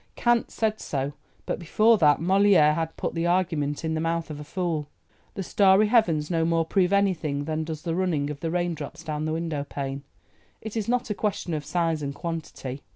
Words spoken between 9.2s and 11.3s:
the window pane. It is not a